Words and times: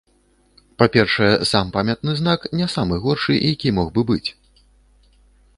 Па-першае, 0.81 1.29
сам 1.51 1.69
памятны 1.75 2.11
знак 2.21 2.49
не 2.63 2.67
самы 2.77 2.95
горшы, 3.07 3.33
які 3.53 3.77
мог 3.81 3.87
бы 3.99 4.09
быць. 4.13 4.29